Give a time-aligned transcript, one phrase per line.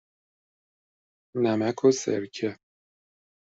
[1.41, 2.49] نمک و سرکه.